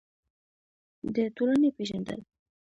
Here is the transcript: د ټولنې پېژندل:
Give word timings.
د 1.15 1.15
ټولنې 1.35 1.69
پېژندل: 1.77 2.19